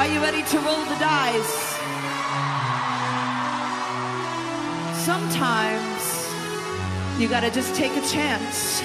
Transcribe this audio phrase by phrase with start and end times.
[0.00, 1.76] Are you ready to roll the dice?
[5.04, 6.00] Sometimes
[7.20, 8.80] you gotta just take a chance.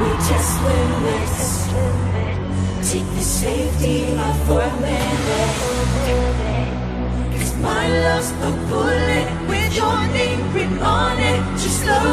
[0.00, 1.40] we just test limits.
[2.90, 5.54] Take the safety off for a minute.
[7.38, 11.40] Cause my love's a bullet with your name written on it.
[11.62, 12.11] Just love.